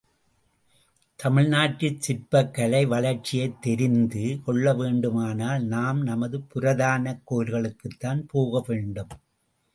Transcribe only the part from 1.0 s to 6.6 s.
தமிழ்நாட்டுச் சிற்பக் கலை வளர்ச்சியைத் தெரிந்து கொள்ள வேண்டுமானால் நாம் நமது